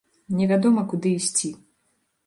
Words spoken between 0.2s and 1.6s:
Не вядома, куды ісці.